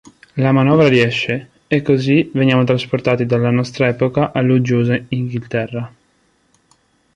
La 0.33 0.51
manovra 0.51 0.87
riesce, 0.87 1.49
e 1.67 1.83
così 1.83 2.27
veniamo 2.33 2.63
trasportati 2.63 3.27
dalla 3.27 3.51
nostra 3.51 3.87
epoca 3.87 4.31
all'uggiosa 4.31 4.99
Inghilterra. 5.09 5.93